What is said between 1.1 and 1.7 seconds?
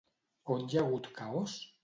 caos?